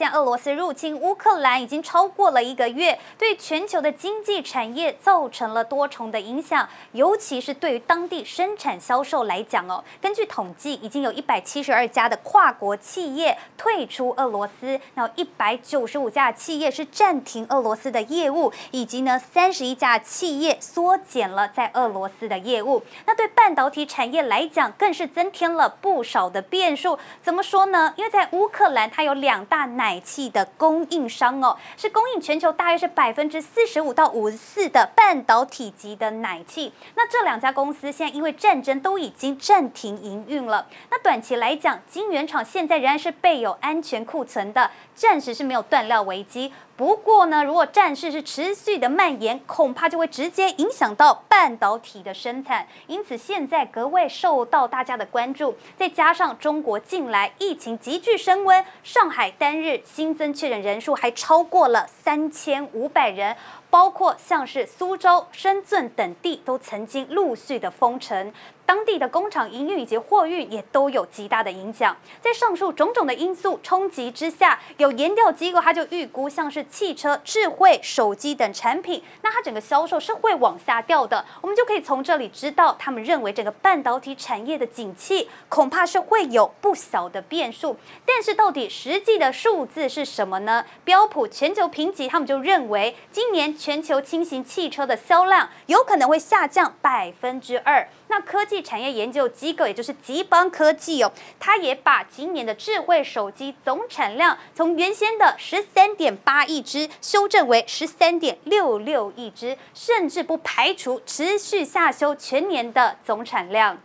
[0.00, 9.84] 现俄罗斯入侵乌克兰已经超过了一个月，对全球的经济产业造成了多重的影响，尤其是对于当地生产销售来讲哦。
[10.00, 22.82] 根据统计，已经有一百七十二家的跨国企业退出俄罗斯，那一百九十五家企业是暂停俄罗斯的业务，以及呢三十一家企业缩减了在俄罗斯的业务。
[23.04, 26.98] 那对半导体产业来讲，更是增添了不少的变数。
[27.22, 27.92] 怎么说呢？
[27.96, 29.89] 因为在乌克兰，它有两大奶。
[29.90, 36.72] 奶气的供应商哦，是供应全球大约是百分之四十五到五十四的半导体级的奶气。
[36.94, 40.64] 那这两家公司现在因为战争都已经暂停营运了。
[40.92, 46.52] 那短期来讲，晶圆厂现在仍然是备有安全库存的，暂时是没有断料危机。
[46.80, 55.54] 不过呢，如果战事是持续的蔓延，恐怕就会直接影响到半导体的生产，因此现在格外受到大家的关注。
[55.76, 63.36] 再加上中国近来疫情急剧升温，上海单日新增确诊人数还超过了三千五百人，
[63.68, 68.32] 包括像是苏州、深圳等地都曾经陆续的封城。
[68.70, 71.96] 当地的工厂营运以及货运也都有极大的影响。
[72.20, 81.24] 在上述种种的因素冲击之下，有研调机构他就预估，像是汽车、智慧手机等产品，那它整个销售是会往下掉的。
[81.40, 87.76] 我们就可以从这里知道，他们认为整个半导体产业的景气恐怕是会有不小的变数。
[88.06, 90.64] 但是到底实际的数字是什么呢？
[90.84, 97.88] 标普全球评级他们就认为，今年全球轻型汽车的销量有可能会下降百分之二。
[98.10, 113.78] 那科技产业研究机构，也就是吉邦科技哦，它也把今年的智慧手机总产量从原先的十三点八亿只修正为十三点六六亿只，甚至不排除持续下修全年的总产量。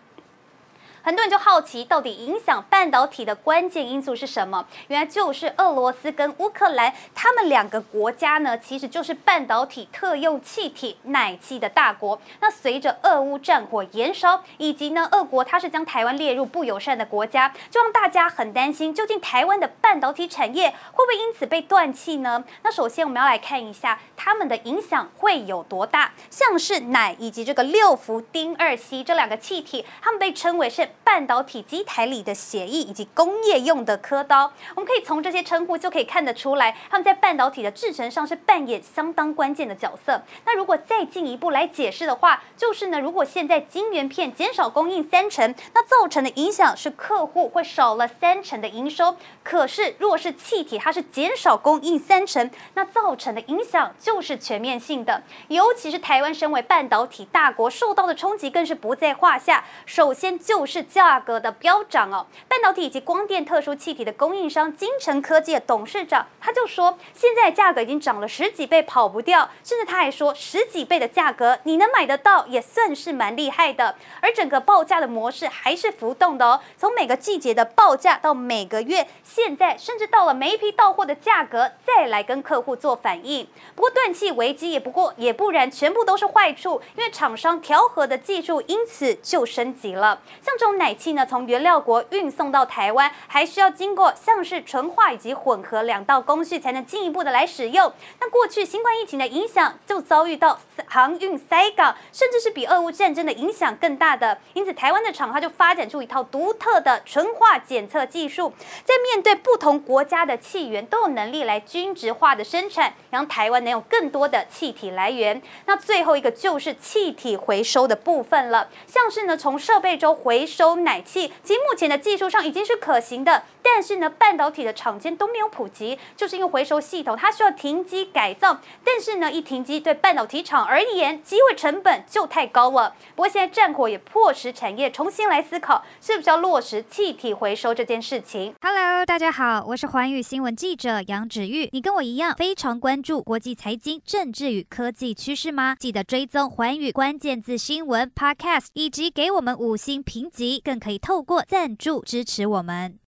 [1.05, 4.65] 很多人就好奇，到底影响半导体的关键因素是什么？
[4.87, 12.19] 原来就是俄罗斯跟乌克兰，他们两个国家呢，其实就是半导体特用气体奶气的大国。
[12.39, 22.43] 那随着俄乌战火延烧，以及呢，俄国它是将台湾列入不友善的国家，就让大家很担心，究竟台湾的半导体产业会不会因此被断气呢？
[22.63, 26.11] 那首先我们要来看一下他们的影响会有多大。
[26.31, 30.89] 像是氖以及这个六氟丁二烯这两个气体，他们被称为是。
[31.03, 40.23] 半导体机台里的协议以及工业用的刻刀，我们可以从这些称呼就可以看得出来，他们在半导体的制程上是扮演相当关键的角色。
[40.45, 49.15] 那如果再进一步来解释的话，就是呢，如果现在晶圆片减少供应三成，那造成的影响是客户会少了三成的营收。
[49.43, 55.21] 可是，若是气体它是减少供应三成，那造成的影响就是全面性的。
[55.49, 59.63] 尤其是台湾身为半导体大国，受到的冲击更是不在话下。
[59.85, 60.84] 首先就是。
[60.87, 69.49] 价格的飙涨哦，半导体以及光电特殊气体的供应商金城科技的董事长他就说，现在价格已经涨了十几倍，跑不掉。
[69.63, 73.95] 甚至他还说，十几倍的价格你能买得到，也算是蛮厉害的。
[74.21, 83.47] 而整个报价的模式还是浮动的哦，从每个季节的报价到每个月，现在甚至到了每一批到货的价格再来跟客户做反应。
[83.75, 90.21] 不过断气危机也不过也不然，全部都是坏处，因为厂商调和的技术因此就升级了。
[90.41, 97.93] 像这种奶气呢，从原料国运送到台湾，还需要经过像是纯化以及混合两道工序，才能进一步的来使用。
[98.19, 104.39] 那过去新冠疫情的影响，就遭遇到航运塞港，甚至是比俄乌战争的影响更大的。
[104.53, 108.51] 因此，台湾的厂它就发展出一套独特的纯化检测技术，
[108.83, 115.41] 在面对不同国家的气源，都有能力来均质化的生产，让台湾能有更多的气体来源。
[115.65, 120.54] 那最后一个就是气体回收的部分了，像是呢，从设备中回收。
[120.55, 132.95] 收奶气其目前的技术上已经是可行的，但是呢，半导体的厂间都没有普及，就是因为回收系统它需要停机改造，但是呢，一停机对半导体厂而言，机会成本就太高了。
[133.15, 138.55] 不过现在战火也迫使产业重新来思考，是不是要落实气体回收这件事情。
[138.61, 145.75] Hello，大家好，我是环宇新闻记者杨芷玉，你跟我一样非常关注国际财经、政治与科技趋势吗？
[145.77, 150.44] 记得追踪环宇关键字新闻 Podcast，以及给我们五星评级。
[150.63, 152.99] 更可以透过赞助支持我们。